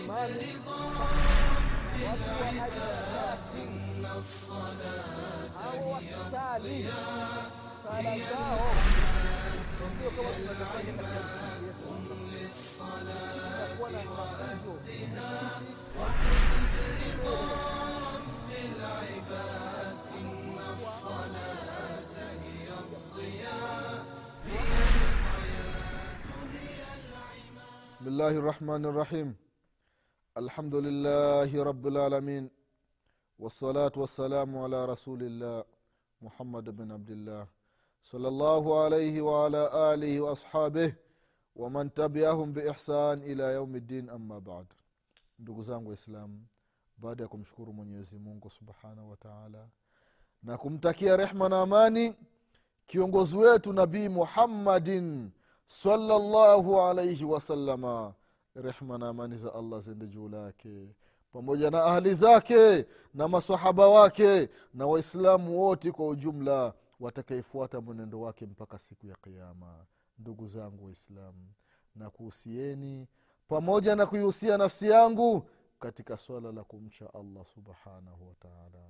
[0.00, 0.56] imani
[2.04, 3.68] watu wa harakati
[5.62, 6.88] hao wakisali
[7.82, 8.74] sala zao
[9.98, 11.72] sio kama tunavyofanya katika misikiti
[12.34, 12.62] yetu
[13.36, 14.72] itakuwa na mafunzo
[28.01, 29.29] بسم الله الرحمن الرحيم
[30.37, 32.43] الحمد لله رب العالمين
[33.39, 35.63] والصلاة والسلام على رسول الله
[36.21, 37.43] محمد بن عبد الله
[38.11, 39.61] صلى الله عليه وعلى
[39.93, 40.89] آله وأصحابه
[41.55, 44.65] ومن تبعهم بإحسان إلى يوم الدين أما بعد
[45.39, 46.45] ndugu zangu waislamu
[46.97, 49.67] baada ya kumshukuru mwenyezi mungu subhanahu wa taala
[50.43, 52.15] na kumtakia rehma na amani
[52.87, 55.31] kiongozi wetu nabii muhammadin
[55.66, 58.14] salllahu alaihi wasalama
[58.54, 60.88] rehma na amani za allah zende juu lake.
[61.32, 68.46] Pamoja na ahli zake na masahaba wake na waislamu wote kwa ujumla watakaefuata mwenendo wake
[68.46, 69.84] mpaka siku ya qiama
[70.18, 71.52] ndugu zangu waislamu
[71.96, 73.08] na kuhusieni
[73.48, 75.48] pamoja na kuihusia nafsi yangu
[75.80, 78.88] katika swala la kumcha allah subhanahu wataala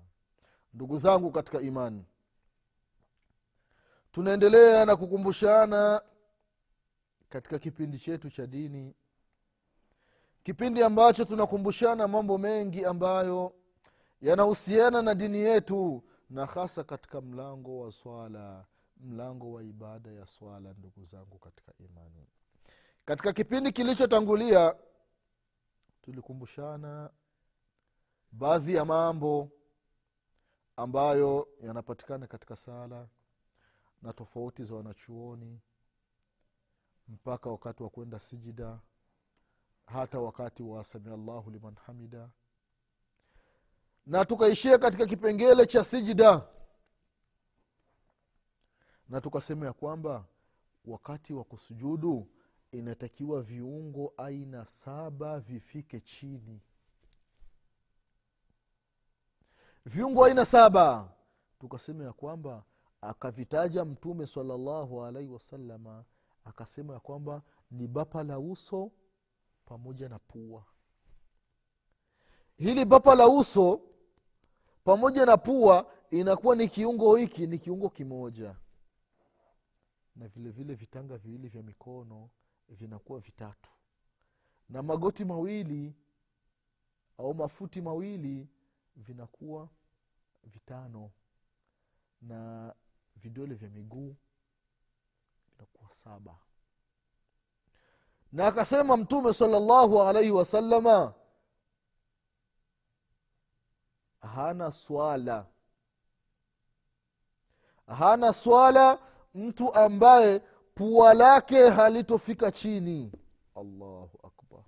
[0.75, 2.05] ndugu zangu katika imani
[4.13, 6.03] tunaendelea na kukumbushana
[7.33, 8.95] katika kipindi chetu cha dini.
[10.43, 13.55] Kipindi ambacho tunakumbushana mambo mengi ambayo
[14.23, 18.65] yanahusiana na dini yetu na hasa katika mlango wa swala
[19.01, 22.27] mlango wa ibada ya swala ndugu zangu katika imani.
[23.05, 24.75] Katika kipindi kilichotangulia
[26.03, 27.11] tulikumbushana
[28.33, 29.51] baadhi ya mambo
[30.77, 33.09] ambayo yanapatikana katika sala
[34.03, 35.61] na tofauti za wanachuoni
[37.09, 38.79] mpaka wakati wa kwenda sijida
[39.87, 42.31] hata wakati wa samiallahu liman hamida.
[44.07, 46.49] Na tukaishia katika kipengele cha sijida.
[49.09, 50.25] Na tukasema ya kwamba
[50.85, 52.29] wakati wa kusujudu
[52.73, 56.61] inatakiwa viungo aina saba vifike chini.
[59.87, 61.13] Viungo aina saba.
[61.61, 62.65] Tukasema ya kwamba
[63.01, 66.05] akavitaja mtume salallahu alaihi wasalama
[66.45, 68.91] akasema ya kwamba ni bapa la uso
[69.65, 70.65] pamoja na pua.
[72.57, 73.81] Hili bapa la uso
[74.85, 78.57] pamoja na pua inakuwa ni kiungo hiki ni kiungo kimoja.
[80.17, 82.31] Na vile vile vitanga viwili vya mikono
[82.69, 83.71] vinakuwa vitatu.
[84.69, 85.95] Na magoti mawili
[87.19, 88.49] au mafuti mawili
[88.97, 89.69] vinakuwa
[90.45, 91.11] vitano.
[92.23, 92.75] Na
[93.17, 94.17] vidole vya miguu
[95.63, 96.39] vinakuwa saba.
[98.33, 101.15] Na akasema mtume salallahu alaihi wasalama
[104.21, 105.47] hana swala.
[107.87, 108.99] Hana swala
[109.35, 110.39] mtu ambaye
[110.75, 113.13] pua lake halitofika chini.
[113.57, 114.65] Allahu akbar.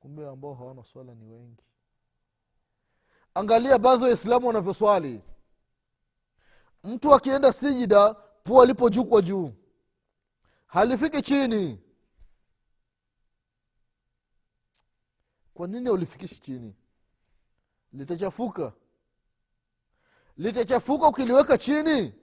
[0.00, 1.62] Kumbe ambao hawana swala ni wengi.
[3.34, 5.22] Angalia baadhi waislamu wanavyoswali.
[6.84, 9.52] Mtu akienda sijida pua lipo juu kwa juu.
[10.66, 11.80] Halifiki chini.
[15.54, 16.74] Kwa nini ulifikishi chini?
[17.92, 18.72] Litachafuka.
[20.36, 22.14] Litachafuka ukiliweka chini?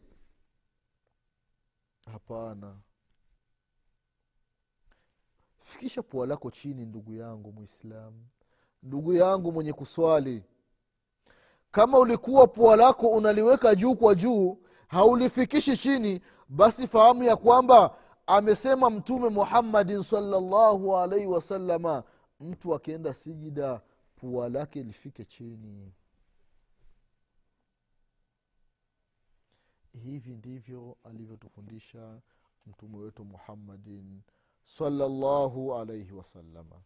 [2.11, 2.75] Hapana.
[5.63, 8.27] Fikisha pua lako chini ndugu yangu mwislamu
[8.83, 10.43] ndugu yangu mwenye kuswali.
[11.71, 14.57] Kama ulikuwa pua lako unaliweka juu kwa juu
[14.93, 22.03] haulifikishi chini basi fahamu ya kwamba amesema mtume muhammadin salllahu alaihi wasalama
[22.39, 23.81] mtu akienda sijida
[24.15, 25.93] pua lake lifike chini.
[30.03, 32.19] Hivi ndivyo alivyotufundisha
[32.65, 34.21] mtume wetu muhammadin
[34.63, 36.81] salllahu alaihi wasalama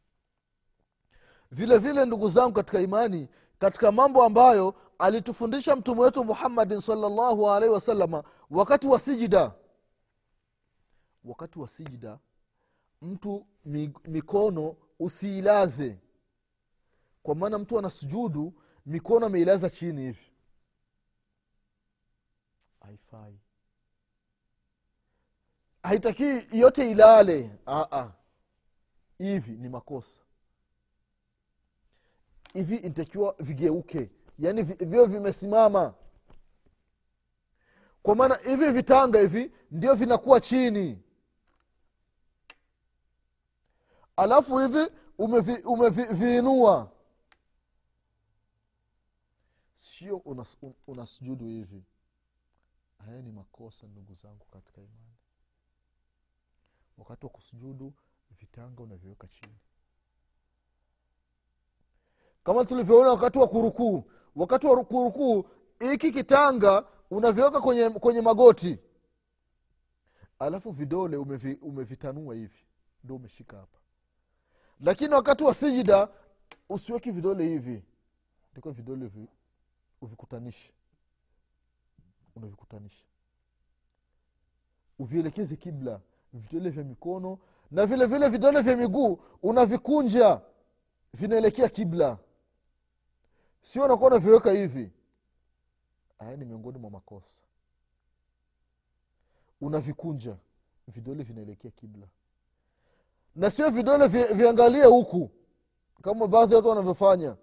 [1.52, 7.74] vile vile ndugu zangu katika imani katika mambo ambayo alitufundisha mtume wetu muhammadin salllahu alaihi
[7.74, 9.52] wasalama wakati wa sijida.
[11.24, 12.20] Wakati wa sijida
[13.02, 13.46] mtu
[14.06, 15.98] mikono usiilaze.
[17.24, 18.54] Kwa maana mtu ana sujudu
[18.86, 20.32] mikono ameilaza chini hivi.
[22.80, 23.40] Haifai.
[25.84, 27.52] Haitakii yote ilale.
[29.18, 30.22] Hivi ni makosa
[32.54, 34.10] hivi inatakiwa vigeuke.
[34.40, 35.94] Yaani vio vimesimama.
[38.04, 41.04] Kwa maana hivi vitanga hivi ndio vinakuwa chini.
[44.16, 46.92] Alafu hivi umevi- umeviinua.
[49.74, 51.84] Sio unas- un- unasujudu hivi.
[53.06, 55.16] Haya ni makosa ndugu zangu katika imani.
[56.98, 57.94] Wakati wa kusujudu
[58.32, 59.58] vitanga unaviweka chini
[62.48, 64.04] kama tulivyoona wakati wa kurukuu.
[64.36, 65.46] Wakati wa kurukuu
[65.80, 68.80] hiki kitanga unaviweka kwenye, kwenye magoti.
[70.40, 72.66] Alafu vidole umevi, umevitanua hivi.
[73.04, 73.78] Ndo umeshika hapa.
[74.80, 76.08] Lakini wakati wa sijida
[76.70, 77.84] usiweki vidole hivi.
[78.52, 79.28] Ndiko vidole vi,
[80.02, 80.74] uvikutanishe.
[82.36, 83.06] Unavikutanisha.
[85.00, 86.02] Uvielekeze kibla
[86.34, 87.40] vidole vya mikono
[87.72, 90.42] na vile vile vidole vya miguu unavikunja.
[91.14, 92.18] Vinaelekea kibla
[93.68, 94.92] sio unakuwa unavyoweka hivi.
[96.20, 97.44] Haya ni miongoni mwa makosa.
[99.62, 100.38] Unavikunja
[100.88, 102.08] vidole vinaelekea kibla.
[103.36, 105.32] Na sio vidole vi, viangalie huku
[106.02, 107.36] kama baadhi watu wanavyofanya.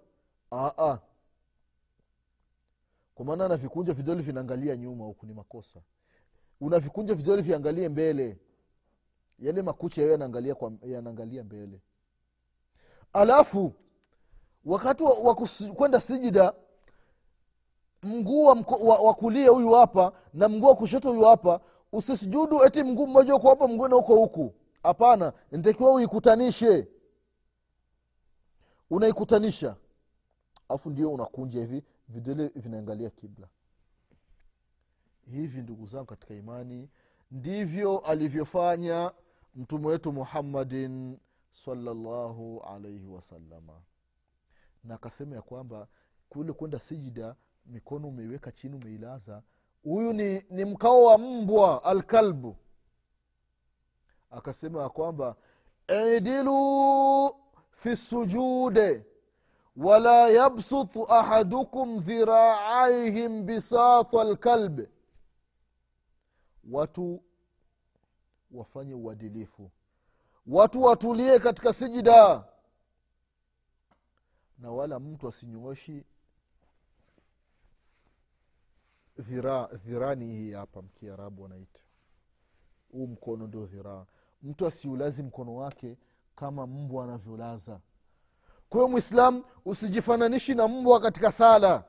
[3.15, 5.81] Kwa maana anavikunja vidole vinaangalia nyuma huku ni makosa.
[6.61, 8.37] Unavikunja vidole viangalie mbele.
[9.39, 10.13] Yale makucha yayo
[10.83, 11.81] yanaangalia mbele.
[13.13, 13.73] Alafu
[14.65, 15.35] wakati wa, wa
[15.75, 16.53] kwenda sijida
[18.03, 21.59] mguu wa, wa, wa kulia huyu hapa na mguu wa kushoto huyu hapa
[21.91, 24.53] usisujudu eti mguu mmoja uko hapa mwingine uko huku.
[24.83, 26.87] Hapana ntakiwa uikutanishe.
[28.89, 29.75] Unaikutanisha.
[30.69, 33.47] Alafu ndio unakunja hivi vidole vinaangalia kibla.
[35.31, 36.89] Hivi ndugu zangu katika imani
[37.31, 39.11] ndivyo alivyofanya
[39.55, 41.17] mtume wetu muhammadin
[41.51, 43.73] salllahu alaihi wasalama
[44.85, 45.87] na akasema ya kwamba
[46.29, 47.35] kule kwenda sijida
[47.65, 49.41] mikono umeiweka chini umeilaza.
[49.83, 52.55] Huyu ni, ni mkao wa mbwa alkalbu.
[54.31, 55.35] Akasema ya kwamba
[56.17, 57.31] idilu
[57.71, 59.05] fi sujude
[59.77, 64.81] wala yabsutu ahadukum dhiraaihim bisatha lkalb
[66.71, 67.23] watu
[68.51, 69.71] wafanye uadilifu.
[70.47, 72.43] Watu watulie katika sijida
[74.57, 76.03] na wala mtu asinyooshi
[79.19, 81.81] dhiraa dhirani hii hapa mkiarabu wanaita.
[82.91, 84.05] Huu mkono ndio dhiraa
[84.43, 85.97] mtu asiulazi mkono wake
[86.35, 87.81] kama mbwa anavyolaza.
[88.69, 91.83] Kwa hiyo mwislam usijifananishi na mbwa katika sala.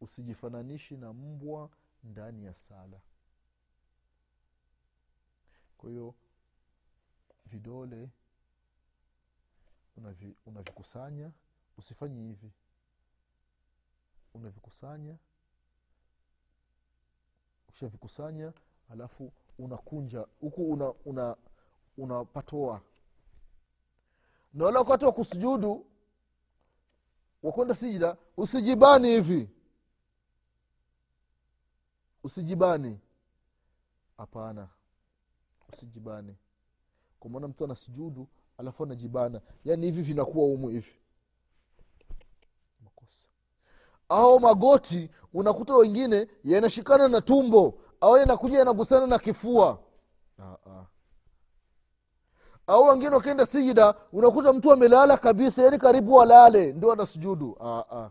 [0.00, 1.70] Usijifananishi na mbwa
[2.04, 3.00] ndani ya sala.
[5.78, 6.14] Kwa hiyo
[7.46, 8.10] vidole
[10.00, 11.30] unavi- unavikusanya
[11.78, 12.52] usifanye hivi.
[14.34, 15.16] Unavikusanya
[17.68, 18.52] ukishavikusanya
[18.90, 21.36] alafu unakunja huku una una
[21.96, 22.80] unapatoa.
[24.54, 25.86] Na wala wakati wa kusujudu
[27.42, 29.50] wakwenda sijida usijibani hivi.
[32.22, 33.00] Usijibani.
[34.16, 34.68] Hapana.
[35.72, 36.36] Usijibani.
[37.20, 38.28] Kwa maana mtu anasujudu
[38.60, 40.92] alafu anajibana yaani hivi vinakuwa umu hivi.
[42.84, 43.28] Makosa.
[44.08, 47.80] Au magoti unakuta wengine yanashikana na tumbo.
[48.00, 49.78] Au yanakuja yanagusana na kifua.
[50.38, 50.86] Ah, ah.
[52.66, 57.56] au wengine wakienda sijida unakuta mtu amelala kabisa yaani karibu walale ndio anasujudu.
[57.60, 58.10] Ah, ah.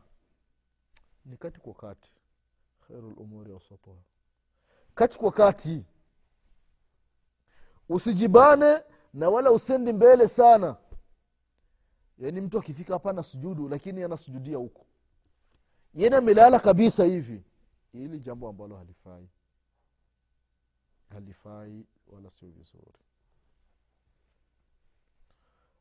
[1.26, 2.12] ni kati kwa kati.
[2.88, 3.60] Khairulumuri
[4.96, 5.86] kati kwa kati.
[7.90, 8.82] Usijibane
[9.14, 10.76] na wala usendi mbele sana.
[12.18, 14.86] Yaani mtu akifika hapa na sujudu lakini anasujudia huko.
[15.94, 17.44] Yene amelala kabisa hivi.
[17.94, 19.30] Ili jambo ambalo halifai.
[21.10, 22.94] Halifai wala sio vizuri.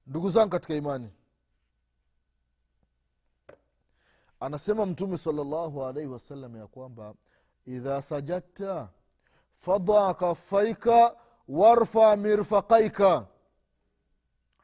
[0.07, 1.11] Ndugu zangu katika imani.
[4.41, 7.15] Anasema mtume salllahu alaihi wasallam ya kwamba
[7.67, 8.89] idha sajadta
[9.55, 11.17] fadha kafaika
[11.49, 13.29] warfa mirfaqaika.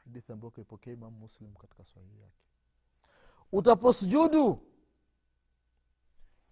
[0.05, 2.33] Hadithi ambayo kaipokea imam muslim katika sahihi yake.
[3.51, 4.59] Utaposujudu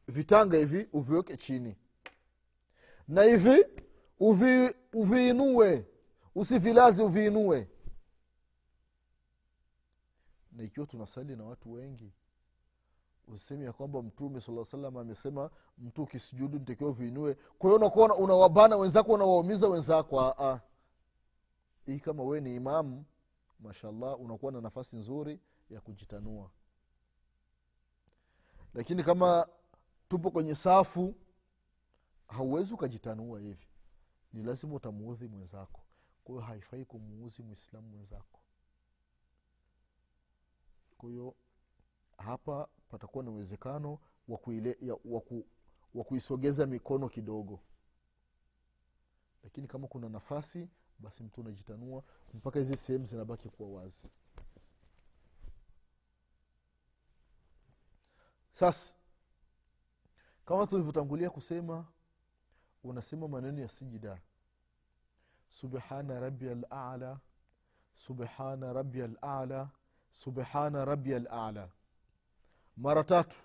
[0.07, 1.75] vitanga hivi uviweke chini.
[3.07, 3.65] Na hivi
[4.19, 4.75] uvi,
[6.35, 7.69] usivilazi uviinue.
[10.51, 12.11] Na ikiwa tunasali na watu wengi
[13.27, 18.77] usemi ya kwamba mtume saa salam amesema mtu ukisujudu ntakiwa viinue kwa hiyo unakuwa unawabana
[18.77, 20.35] wenzako unawaumiza wenzako.
[21.85, 23.05] Hii kama wee ni imamu
[23.59, 25.39] mashallah unakuwa na nafasi nzuri
[25.69, 26.49] ya kujitanua.
[28.73, 29.47] Lakini kama
[30.09, 31.15] tupo kwenye safu
[32.27, 33.67] hauwezi ukajitanua hivi.
[34.33, 35.81] Ni lazima utamuudhi mwenzako.
[36.23, 38.39] Kwa haifai kumuuzi mwislamu mwenzako.
[40.97, 41.09] Kwa
[42.17, 43.99] hapa patakuwa na uwezekano
[45.93, 47.59] wa kuisogeza mikono kidogo.
[49.43, 50.67] Lakini kama kuna nafasi
[50.99, 52.03] basi mtu unajitanua
[52.33, 54.09] mpaka hizi sehemu zinabaki kuwa wazi.
[58.53, 58.95] Sasa
[60.45, 61.85] kama tulivyotangulia kusema
[62.83, 64.21] unasema maneno ya sijida
[65.47, 67.19] subhana rabia lala
[67.93, 69.69] subhana rabia lala
[70.11, 71.69] subhana rabia lala
[72.77, 73.35] mara tatu.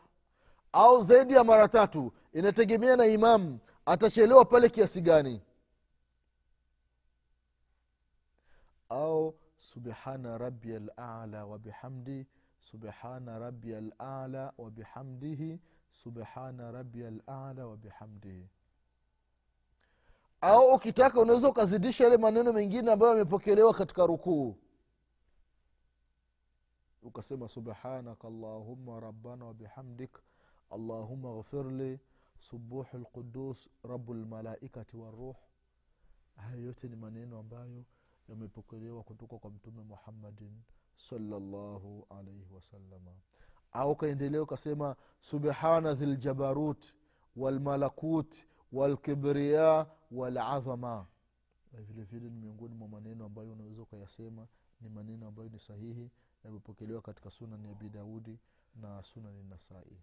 [0.73, 5.41] Au zaidi ya mara tatu inategemea na imamu atachelewa pale kiasi gani.
[8.89, 12.27] Au subhana rabi lala wabihamdi
[12.59, 15.59] subhana rabi lala wabihamdihi
[15.93, 18.47] subhana rabi lala wabihamdihi
[20.41, 24.57] au ukitaka unaweza ukazidisha yale maneno mengine ambayo yamepokelewa katika rukuu
[27.03, 30.19] ukasema subhanaka allahuma rabbana wabihamdik
[30.71, 32.01] allahuma ghfirli
[32.39, 35.37] subuhu lqudus rabu lmalaikati waruh
[36.37, 37.85] haya yote ni maneno ambayo
[38.29, 40.63] yamepokelewa kutoka kwa mtume muhammadin
[40.97, 43.13] salllahu alaihi wasalama
[43.73, 46.95] au ukaendelea ukasema subhana dhiljabarut
[47.37, 48.35] walmalakut
[48.73, 51.07] walkibriya walazama
[51.73, 54.47] vilevile vile vile ni miongoni mwa maneno ambayo unaweza ukayasema
[54.81, 56.11] ni maneno ambayo ni sahihi
[56.49, 58.39] yamepokelewa katika sunani abi daudi
[58.75, 59.99] na sunani nasai.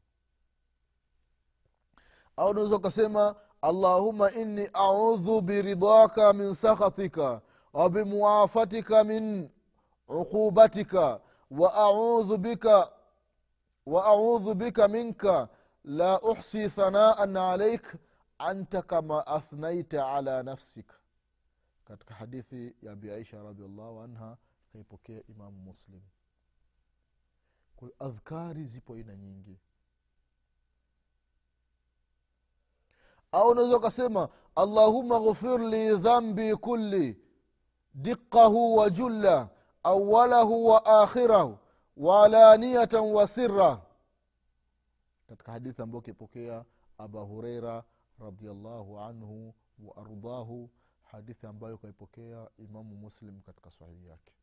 [2.38, 7.42] Au unaweza ukasema allahuma inni audhu biridhaka min sakhatika
[7.74, 7.90] wa
[9.04, 9.50] min
[10.08, 11.22] uqubatika
[11.52, 11.74] wa
[12.38, 12.92] bika
[14.06, 15.50] audhu bika minka
[15.84, 17.96] la uhsi thanaan alaik
[18.38, 20.94] anta kama athnaita ala nafsik.
[21.86, 24.38] Katika hadithi ya abi aisha radiallahu anha
[24.74, 26.02] kaipokea imamu muslim
[27.76, 29.60] kwa hiyo adhkari zipo aina nyingi.
[33.32, 37.22] Au unaweza ukasema allahuma ghfir li dhambi kulli
[37.94, 39.50] diqahu wa julla
[39.84, 41.58] awalahu wa akhirahu
[41.98, 43.82] waalaniyatan wa sirra.
[45.28, 46.66] Katika hadithi ambayo kipokea
[46.98, 47.84] aba hureira
[48.20, 50.70] radiallahu anhu wa ardahu
[51.04, 54.34] hadithi ambayo kaipokea imamu muslim katika sahihi yake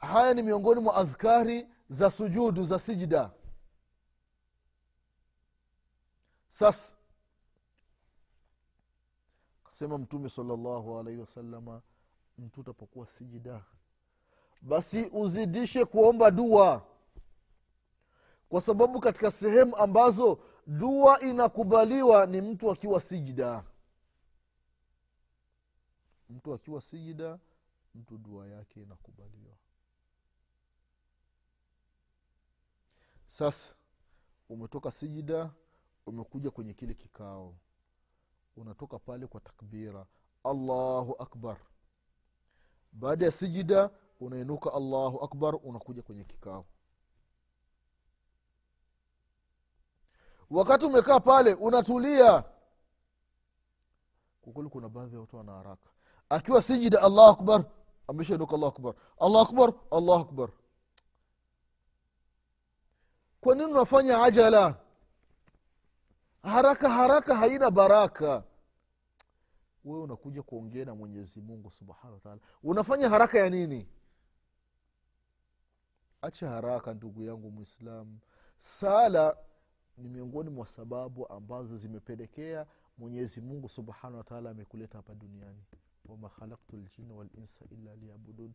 [0.00, 3.30] haya ni miongoni mwa adhkari za sujudu za sijida
[6.48, 6.96] sasa
[9.64, 11.82] kasema mtume salllahu alaihi wasalama
[12.38, 13.64] mtu utapokuwa sijida
[14.62, 16.86] basi uzidishe kuomba dua.
[18.48, 23.64] Kwa sababu katika sehemu ambazo dua inakubaliwa ni mtu akiwa sijida
[26.30, 27.38] mtu akiwa sijida
[27.94, 29.52] mtu dua yake inakubaliwa
[33.28, 33.74] sasa
[34.48, 35.50] umetoka sijida
[36.06, 37.54] umekuja kwenye kile kikao.
[38.56, 40.06] Unatoka pale kwa takbira
[40.44, 41.56] allahu akbar.
[42.92, 46.64] Baada ya sijida unainuka allahu akbar unakuja kwenye kikao.
[50.50, 52.44] Wakati umekaa pale unatulia.
[54.42, 55.90] Kwakweli kuna baadhi ya watu wana haraka.
[56.28, 57.64] Akiwa sijida allahu akbar
[58.08, 58.94] ameshainuka allahu akbar.
[59.20, 60.50] Allahu akbar allahu akbar
[63.40, 64.76] kwa nini unafanya ajala?
[66.42, 68.42] Haraka haraka haina baraka.
[69.84, 73.88] Wewe unakuja kuongea na mwenyezi mungu subhanahu wataala unafanya haraka ya nini?
[76.22, 78.18] Acha haraka ndugu yangu mwislamu
[78.56, 79.36] sala
[79.96, 82.66] ni miongoni mwa sababu ambazo zimepelekea
[82.98, 85.62] mwenyezi mungu subhanahu wataala amekuleta hapa duniani.
[86.04, 88.52] Wama khalaktu ljina walinsa illa liyabudun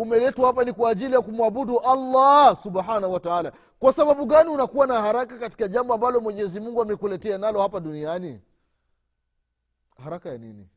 [0.00, 5.02] umeletwa hapa ni kwa ajili ya kumwabudu allah subhanahu wataala kwa sababu gani unakuwa na
[5.02, 8.40] haraka katika jambo ambalo mwenyezi mungu amekuletea nalo hapa duniani?
[10.04, 10.68] Haraka ya nini?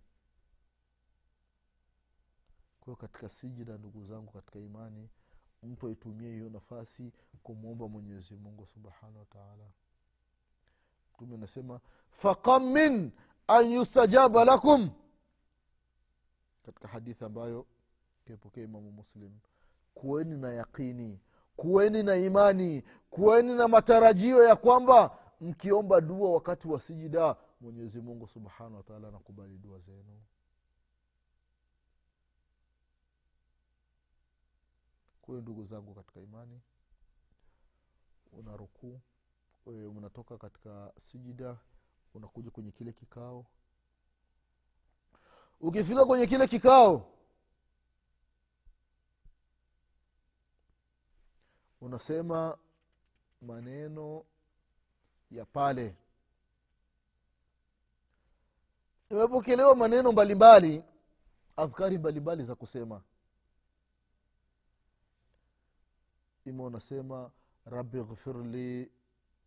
[2.80, 5.10] Kwahiyo katika sijida ndugu zangu katika imani
[5.64, 7.12] mtu aitumie hiyo nafasi
[7.44, 9.66] kumwomba mwenyezi mungu subhanahu wataala
[11.14, 13.12] mtume anasema faqam min
[13.48, 14.90] an yustajaba lakum.
[16.66, 17.66] Katika hadithi ambayo
[18.30, 19.32] kaipokea imamu muslim.
[19.94, 21.20] Kuweni na yaqini.
[21.56, 22.84] Kuweni na imani.
[23.10, 29.58] Kuweni na matarajio ya kwamba mkiomba dua wakati wa sijida mwenyezi mungu subhanahu wataala anakubali
[29.58, 30.22] dua zenu.
[35.22, 36.62] Kwahiyo ndugu zangu katika imani.
[38.32, 39.00] Una rukuu
[39.66, 41.58] unatoka katika sijida.
[42.14, 43.46] Unakuja kwenye kile kikao.
[45.62, 47.12] Ukifika kwenye kile kikao
[51.82, 52.58] unasema
[53.42, 54.24] maneno
[55.32, 55.96] ya pale.
[59.10, 60.84] Imepokelewa maneno mbalimbali
[61.58, 63.02] adhkari mbalimbali za kusema.
[66.46, 67.32] Ima unasema
[67.66, 68.92] rabi ghfirli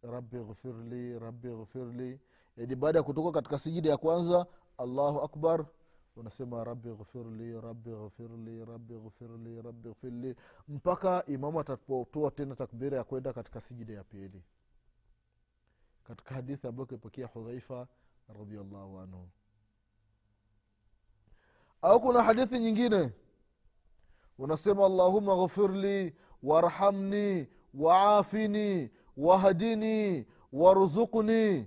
[0.03, 2.21] rabi ghfirli rabi ghfirli
[2.57, 4.47] yani baada ya kutoka katika sijida ya kwanza
[4.79, 5.67] allahu akbar
[6.17, 10.37] unasema rabi ghfirli rabi ghfirli rabi ghfirli rabi ghfirli
[10.69, 14.43] mpaka imamu atapotoa tena takbira ya kwenda katika sijida ya pili.
[16.05, 17.89] Katika hadithi ambayo kipokea hudhaifa
[18.39, 19.29] radiallahu anhu.
[21.83, 23.13] Au kuna hadithi nyingine?
[24.39, 31.67] Unasema allahuma ghfirli warhamni waafini wahdini waruzukni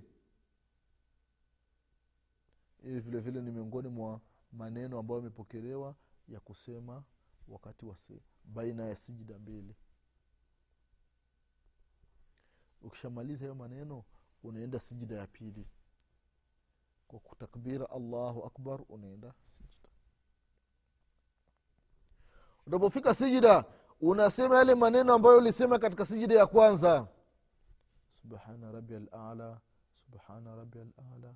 [2.84, 4.20] hivi vile vile ni miongoni mwa
[4.56, 5.96] maneno ambayo yamepokelewa
[6.28, 7.04] ya kusema
[7.48, 7.96] wakati wa
[8.44, 9.76] baina ya sijida mbili.
[12.82, 14.04] Ukishamaliza hayo maneno
[14.44, 15.68] unaenda sijida ya pili.
[17.08, 19.90] Kwa kutakbira allahu akbar unaenda sijida.
[22.66, 23.66] Unapofika sijida
[24.02, 27.08] unasema yale maneno ambayo ulisema katika sijida ya kwanza.
[28.22, 29.62] Subhana rabi alala
[30.06, 31.36] subhana rabi alala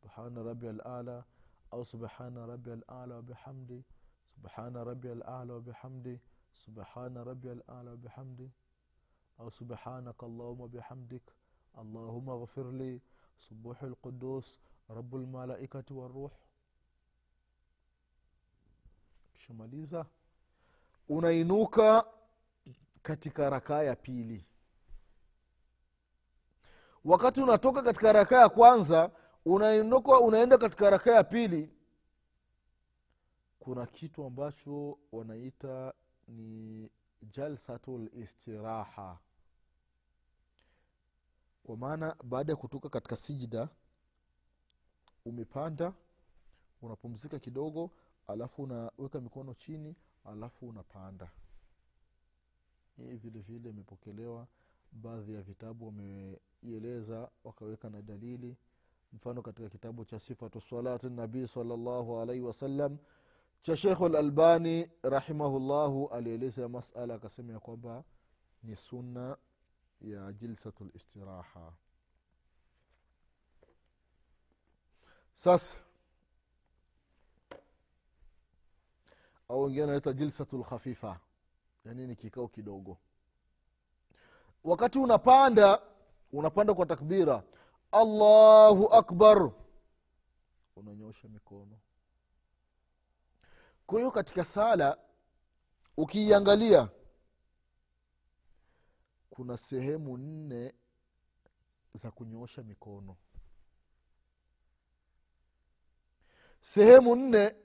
[0.00, 1.24] subhana rabi alala
[1.72, 3.84] au subhana rabi alala wabihamdi
[4.34, 6.20] subhana rabi alala wabihamdi
[6.52, 8.50] subhana rabi alala wabihamdi
[9.38, 11.22] au subhanaka allahuma bihamdik
[11.78, 13.00] allahuma ghfir li
[13.38, 16.30] subuhi lqudus rabu lmalaikati waruh
[19.34, 20.06] kishamaliza
[21.08, 22.04] unainuka
[23.02, 24.46] katika rakaa ya pili.
[27.04, 29.10] Wakati unatoka katika rakaa ya kwanza
[29.44, 31.70] unainuka unaenda katika raka ya pili
[33.58, 35.94] kuna kitu ambacho wanaita
[36.28, 36.90] ni
[37.22, 39.18] jalsatul istiraha.
[41.64, 43.68] Kwa maana baada ya kutoka katika sijida
[45.24, 45.92] umepanda
[46.82, 47.90] unapumzika kidogo
[48.26, 51.30] alafu unaweka mikono chini alafu unapanda.
[52.96, 54.46] Hii vile vile imepokelewa
[54.92, 58.56] baadhi ya vitabu wameieleza wakaweka na dalili
[59.12, 62.98] mfano katika kitabu cha sifatu salati nabii salllahu alaihi wasallam
[63.60, 68.04] cha shekhu lalbani rahimahullahu alieleza masala akasema ya kwamba
[68.62, 69.36] ni sunna
[70.00, 71.72] ya jilsatu listiraha
[75.34, 75.76] sasa
[79.48, 81.20] au wengine anaita jilsatu lkhafifa
[81.84, 82.98] yani ni kikao kidogo.
[84.64, 85.82] Wakati unapanda
[86.32, 87.42] unapanda kwa takbira
[87.92, 89.50] allahu akbar.
[90.76, 91.78] Unanyosha mikono.
[93.86, 94.98] Kwa hiyo katika sala
[95.96, 96.88] ukiiangalia
[99.30, 100.74] kuna sehemu nne
[101.94, 103.16] za kunyoosha mikono.
[106.60, 107.56] Sehemu nne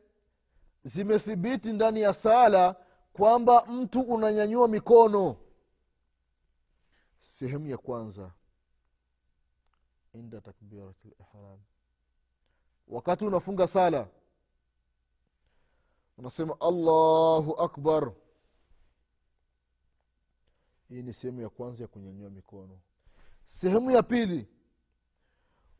[0.83, 2.75] zimethibiti ndani ya sala
[3.13, 5.37] kwamba mtu unanyanyua mikono.
[7.17, 8.31] Sehemu ya kwanza
[10.19, 11.59] inda takbirat lihram
[12.87, 14.07] wakati unafunga sala
[16.17, 18.13] unasema allahu akbar.
[20.89, 22.79] Hii ni sehemu ya kwanza ya kunyanyua mikono.
[23.43, 24.47] Sehemu ya pili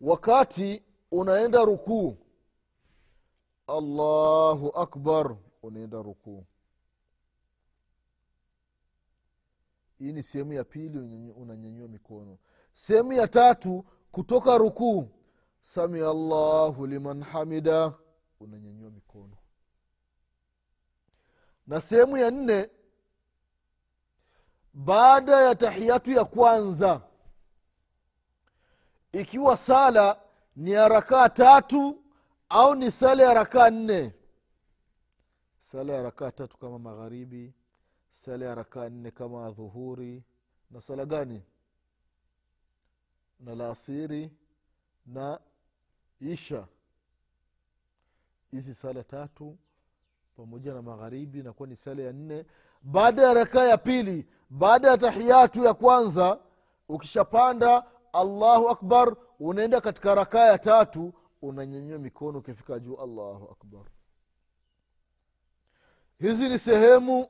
[0.01, 2.17] wakati unaenda rukuu
[3.67, 6.45] allahu akbar unaenda rukuu.
[9.99, 10.97] Hii ni sehemu ya pili
[11.31, 12.37] unanyanyua mikono.
[12.73, 13.85] Sehemu ya tatu
[14.17, 15.09] kutoka rukuu
[15.61, 17.93] samia llahu liman hamida
[18.39, 19.37] unanyanyua mikono.
[21.67, 22.69] Na sehemu ya nne
[24.73, 27.01] baada ya tahiyatu ya kwanza
[29.11, 30.19] ikiwa sala
[30.55, 32.03] ni ya rakaa tatu
[32.49, 34.13] au ni sala ya rakaa nne.
[35.59, 37.53] Sala ya rakaa tatu kama magharibi
[38.11, 40.23] sala ya rakaa nne kama dhuhuri
[40.71, 41.43] na sala gani
[43.39, 44.31] na laasiri
[45.05, 45.39] na
[46.19, 46.67] isha.
[48.51, 49.57] Hizi sala tatu
[50.37, 52.45] pamoja na magharibi inakuwa ni sala ya nne.
[52.81, 56.39] Baada ya rakaa ya pili baada ya tahiyatu ya kwanza
[56.89, 63.85] ukishapanda allahu akbar unaenda katika rakaa ya tatu unanyanyua mikono ukifika juu allahu akbar.
[66.19, 67.27] Hizi ni sehemu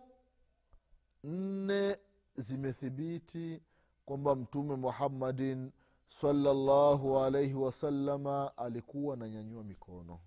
[1.24, 1.98] nne
[2.38, 3.62] zimethibiti
[4.06, 5.72] kwamba mtume muhammadin
[6.08, 10.20] salallahu alaihi wasalama alikuwa ananyanyua mikono.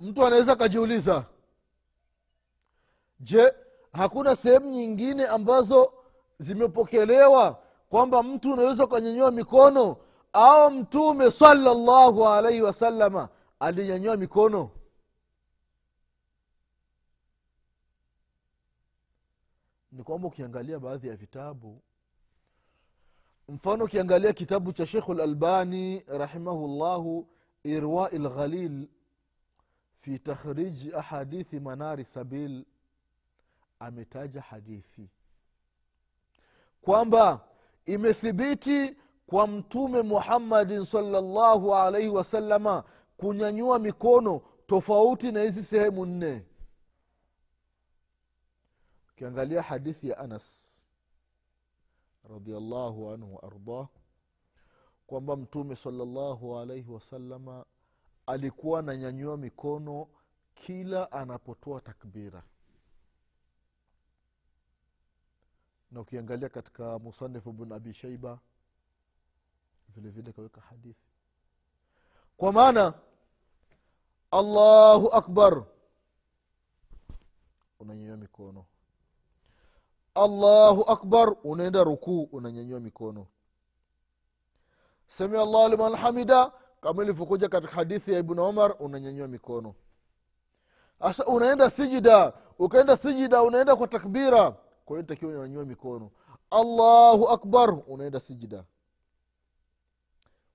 [0.00, 1.26] Mtu anaweza akajiuliza
[3.20, 3.52] je
[3.92, 5.92] hakuna sehemu nyingine ambazo
[6.38, 9.96] zimepokelewa kwamba mtu unaweza ukanyanyua mikono
[10.32, 13.28] au mtume salallahu alaihi wasalama
[13.60, 14.70] alinyanyua mikono?
[19.92, 21.82] Ni kwamba ukiangalia baadhi ya vitabu
[23.48, 27.28] mfano ukiangalia kitabu cha shekhu lalbani rahimahullahu
[27.64, 28.88] irwai lghalil
[29.98, 32.64] fi takhriji ahadithi manari sabil
[33.78, 35.08] ametaja hadithi.
[36.82, 37.48] Kwamba
[37.86, 42.84] imethibiti kwa mtume muhammadin salllahu alaihi wasalama
[43.16, 46.44] kunyanyua mikono tofauti na hizi sehemu nne.
[49.12, 50.75] Ukiangalia hadithi ya anas
[52.30, 53.88] radiallahu anhu waardah
[55.06, 57.64] kwamba mtume salllahu alaihi wasalama
[58.26, 60.08] alikuwa ananyanyua mikono
[60.54, 62.42] kila anapotoa takbira.
[65.90, 68.38] Na ukiangalia katika musanifu bn abi shaiba
[69.88, 71.06] vile vile kaweka hadithi.
[72.36, 72.94] Kwa maana
[74.30, 75.64] allahu akbar
[77.78, 78.66] unanyanyua mikono
[80.16, 83.26] allahu akbar unaenda rukuu unanyanyua mikono.
[85.06, 89.74] Samia allahu liman hamida kama ilivyokuja katika hadithi ya ibnu umar unanyanyua mikono.
[90.98, 96.10] Sasa unaenda sijida ukaenda sijida unaenda kwa takbira kwa takiwa unanyanyua mikono.
[96.50, 98.64] Allahu akbar unaenda sijida.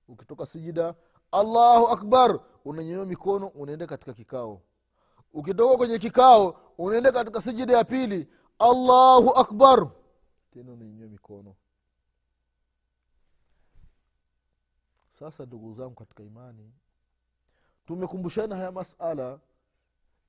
[0.08, 0.94] Ukitoka sijida
[1.32, 4.60] allahu akbar unanyanyua mikono unaenda katika kikao.
[5.32, 8.28] Ukitoka kwenye kikao unaenda katika sijida ya pili
[8.62, 9.90] allahu akbar.
[10.50, 11.54] Tena unanyanyua mikono.
[15.10, 16.72] Sasa ndugu zangu katika imani
[17.86, 19.40] tumekumbushana haya masala.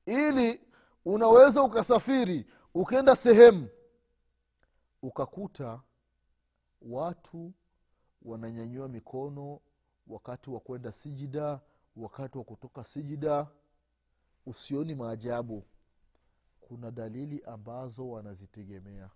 [0.05, 0.61] Ili
[1.05, 3.67] unaweza ukasafiri ukaenda sehemu
[5.01, 5.81] ukakuta
[6.81, 7.53] watu
[8.21, 9.59] wananyanyua mikono
[10.07, 11.59] wakati wa kwenda sijida
[11.95, 13.47] wakati wa kutoka sijida.
[14.45, 15.63] Usioni maajabu
[16.67, 19.09] kuna dalili ambazo wanazitegemea.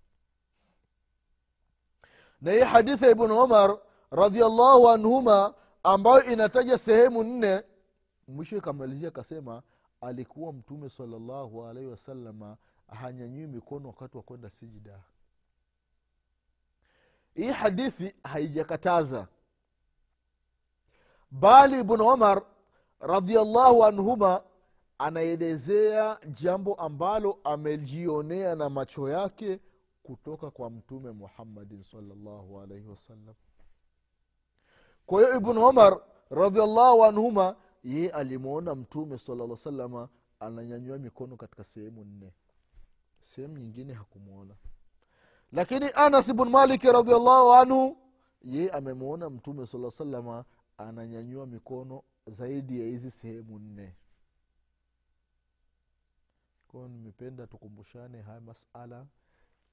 [2.41, 3.79] Na hii hadithi ya ibnu umar
[4.11, 7.63] radiallahu anhuma ambayo inataja sehemu nne
[8.27, 9.63] mwisho ikamalizia akasema
[10.01, 12.57] alikuwa mtume salallahu alaihi wasalama
[12.87, 14.99] hanyanyui mikono wakati wa kwenda sijida
[17.37, 19.27] hii hadithi haijakataza.
[21.31, 22.41] Bali ibnu umar
[22.99, 24.43] radiallahu anhuma
[24.97, 29.59] anaelezea jambo ambalo amejionea na macho yake
[30.03, 33.35] kutoka kwa mtume muhammadin salllahu alaihi wasallam.
[35.05, 42.03] Kwa hiyo ibnu umar radiallahu anhuma yeye alimwona mtume sala salama ananyanyua mikono katika sehemu
[42.05, 42.33] nne.
[43.21, 44.55] Sehemu nyingine hakumwona
[45.51, 47.97] lakini anas bn maliki radiallahu anhu
[48.41, 50.45] ye amemwona mtume sala salama
[50.77, 53.95] ananyanyua mikono zaidi ya hizi sehemu nne
[56.67, 59.05] kwayo nimependa tukumbushane haya masala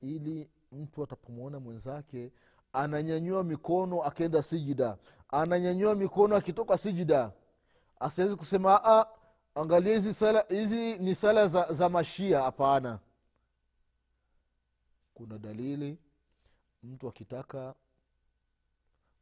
[0.01, 2.33] ili mtu atapomwona mwenzake
[2.73, 4.97] ananyanyua mikono akenda sijida.
[5.29, 7.33] Ananyanyua mikono akitoka sijida.
[8.01, 9.07] Asiwezi kusema a
[9.55, 12.43] angalia hizi sala hizi ni sala za, za mashia.
[12.43, 12.99] Hapana.
[15.15, 15.99] Kuna dalili
[16.83, 17.75] mtu akitaka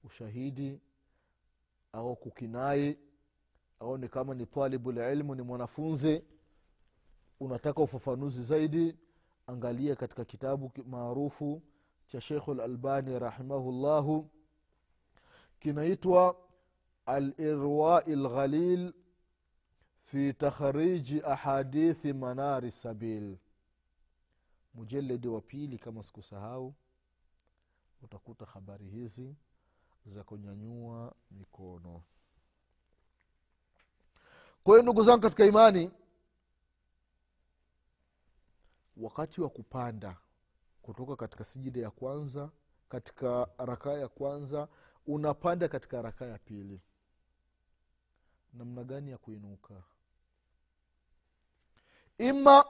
[0.05, 0.81] ushahidi
[1.93, 2.99] au kukinai
[3.81, 6.23] au ni kama ni talibu lilmu ni mwanafunzi
[7.43, 8.97] unataka ufafanuzi zaidi?
[9.47, 11.63] Angalia katika kitabu maarufu
[12.07, 14.31] cha shekhu lalbani rahimahullahu.
[15.61, 16.37] Kinaitwa
[17.07, 18.93] alirwai lghalil
[20.03, 23.37] fi takhriji ahadithi manari sabil.
[24.75, 26.75] Mujeledi wa pili kama sikusahau
[28.03, 29.35] utakuta habari hizi
[30.07, 32.03] za kunyanyua mikono.
[34.65, 35.93] Kwa hiyo ndugu zangu katika imani
[39.03, 40.17] wakati wa kupanda
[40.83, 42.51] kutoka katika sijida ya kwanza
[42.89, 44.69] katika rakaa ya kwanza
[45.07, 46.81] unapanda katika rakaa ya pili.
[48.53, 49.83] Namna gani ya kuinuka?
[52.19, 52.65] Ima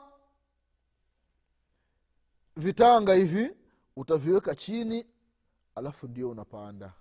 [2.57, 3.57] vitanga hivi
[3.97, 5.07] utaviweka chini
[5.75, 6.93] alafu ndio unapanda.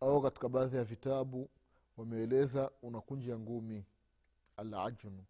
[0.00, 1.50] Au katika baadhi ya vitabu
[1.96, 3.84] wameeleza unakunja ngumi
[4.56, 5.24] alajnu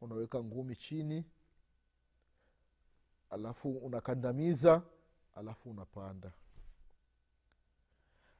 [0.00, 1.24] unaweka ngumi chini
[3.30, 4.82] alafu unakandamiza
[5.34, 6.32] alafu unapanda.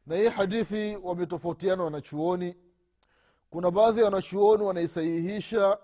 [0.06, 2.56] Na hii hadithi wametofautiana wanachuoni.
[3.50, 5.78] Kuna baadhi ya wanachuoni wanaisahihisha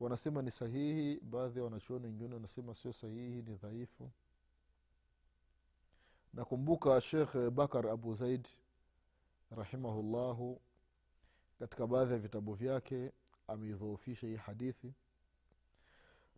[0.00, 4.10] wanasema ni sahihi baadhi ya wanachuoni wengine wanasema sio sahihi ni dhaifu.
[6.34, 8.48] Nakumbuka shekh bakar abu zaid
[9.56, 10.60] rahimahullahu
[11.58, 13.12] katika baadhi ya vitabu vyake
[13.50, 14.94] ameidhoofisha hii hadithi.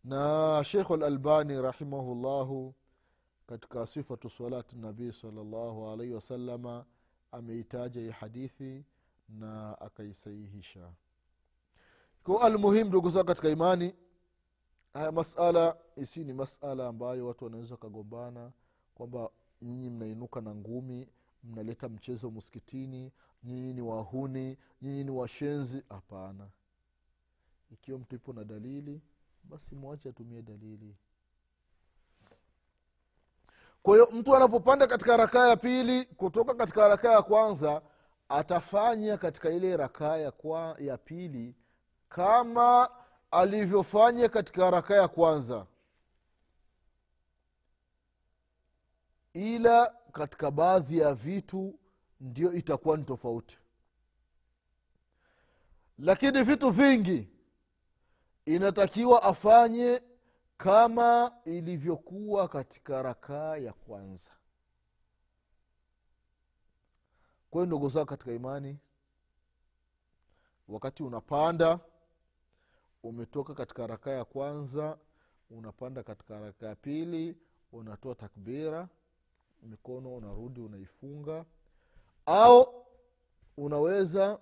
[0.05, 2.75] Na shekhu lalbani rahimahullahu
[3.47, 6.85] katika sifatu salati nabii salllahu alaihi wasalama
[7.33, 8.85] ameitaja hii hadithi
[9.29, 10.93] na akaisahihisha.
[12.23, 13.95] Ko almuhimu ndugu zao katika imani
[14.95, 18.53] haya masala isi ni masala ambayo watu wanaweza wakagombana
[18.95, 19.31] kwamba
[19.63, 21.09] nyinyi mnainuka na ngumi
[21.45, 23.13] mnaleta mchezo msikitini
[23.45, 25.83] nyinyi ni wahuni nyinyi ni washenzi.
[25.89, 26.49] Hapana
[27.73, 29.01] ikiwa mtu ipo na dalili
[29.45, 30.97] basi mwache atumie dalili.
[33.83, 37.83] Kwa hiyo mtu anapopanda katika rakaa ya pili kutoka katika rakaa ya kwanza
[38.29, 40.33] atafanya katika ile rakaa ya,
[40.79, 41.55] ya pili
[42.09, 42.91] kama
[43.31, 45.67] alivyofanya katika rakaa ya kwanza.
[49.33, 51.79] Ila katika baadhi ya vitu
[52.21, 53.59] ndio itakuwa ni tofauti.
[55.99, 57.32] Lakini vitu vingi
[58.47, 60.03] inatakiwa afanye
[60.57, 64.33] kama ilivyokuwa katika rakaa ya kwanza.
[67.51, 68.79] Kwa ndugu zao katika imani
[70.69, 71.81] wakati unapanda
[73.03, 74.99] umetoka katika rakaa ya kwanza
[75.51, 77.37] unapanda katika rakaa ya pili
[77.73, 78.89] unatoa takbira
[79.63, 81.45] mikono unarudi unaifunga
[82.27, 82.85] au
[83.57, 84.39] unaweza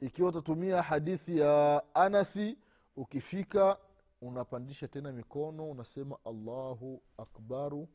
[0.00, 2.58] ikiwa utatumia hadithi ya anasi
[2.96, 3.78] ukifika
[4.20, 7.88] unapandisha tena mikono unasema allahu akbaru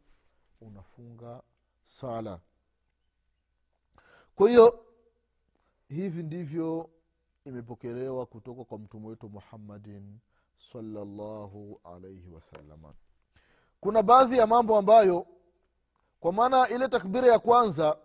[0.61, 1.41] unafunga
[1.83, 2.39] sala.
[4.35, 4.85] Kwa hiyo
[5.87, 6.89] hivi ndivyo
[7.45, 10.19] imepokelewa kutoka kwa mtume wetu muhammadin
[10.57, 12.93] salallahu alaihi wasalama
[13.79, 15.27] kuna baadhi ya mambo ambayo
[16.19, 17.97] kwa maana ile takbira ya kwanza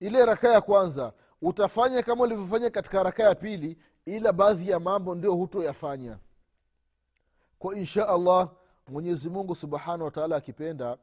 [0.00, 5.14] ile rakaa ya kwanza utafanya kama ulivyofanya katika rakaa ya pili ila baadhi ya mambo
[5.14, 6.18] ndio hutoyafanya.
[7.58, 8.50] Kwa insha allah
[8.88, 10.98] mwenyezi mungu subhanahu wataala akipenda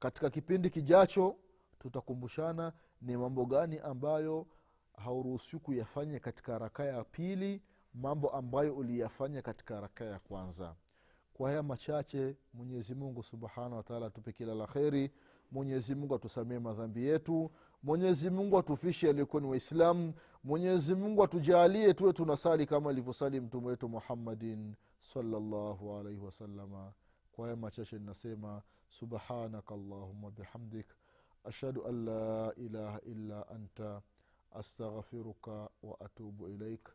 [0.00, 1.36] katika kipindi kijacho
[1.78, 4.46] tutakumbushana ni mambo gani ambayo
[4.96, 7.62] hauruhusiwi kuyafanya katika rakaa ya pili
[7.94, 10.74] mambo ambayo uliyafanya katika rakaa ya kwanza.
[11.34, 15.10] Kwa haya machache mwenyezi mungu subhanahu wataala atupe kila la kheri
[15.51, 17.51] mwenyezi mungu atusamie madhambi yetu
[17.83, 23.89] mwenyezi mungu atufishe aliyekuwa ni waislamu mwenyezi mungu atujaalie tuwe tunasali kama alivyosali mtume wetu
[23.89, 24.75] muhammadin
[25.13, 26.91] salllahu alaihi wasalama
[27.31, 30.85] kwa haya machache ninasema subhanaka allahuma bihamdik
[31.43, 34.01] ashhadu an la ilaha illa anta
[34.51, 35.51] astaghfiruka
[35.83, 36.89] wa atubu ilaik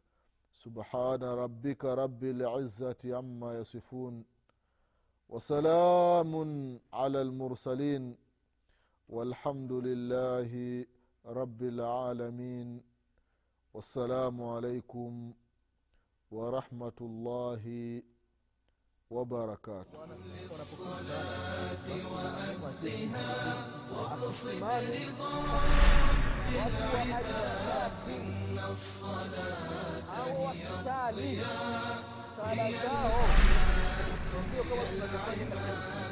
[0.50, 4.24] subhana rabbika rabi lizati ama yasifun
[5.29, 6.33] وسلام
[6.92, 8.16] على المرسلين
[9.10, 10.86] والحمد لله
[11.26, 12.82] رب العالمين
[13.74, 15.34] والسلام عليكم
[16.32, 17.63] ورحمة الله
[19.10, 19.98] وبركاته.
[22.80, 23.30] وأدها
[23.93, 24.62] واقصد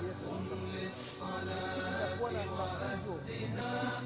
[0.03, 0.37] رضا
[0.73, 1.86] للصلاة
[2.27, 3.97] ولا نحتاجه